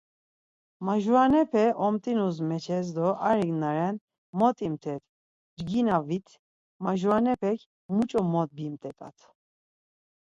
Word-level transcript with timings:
Majuranepe 0.85 1.63
omt̆inus 1.85 2.37
meçes 2.49 2.87
do 2.95 3.07
arik 3.29 3.51
naren, 3.61 3.95
Mot 4.37 4.57
imt̆et, 4.67 5.03
cgina 5.57 5.97
vit, 6.07 6.27
majuranepek, 6.83 7.59
Muç̌o 7.93 8.21
mot 8.31 8.49
bimt̆et̆at. 8.57 9.17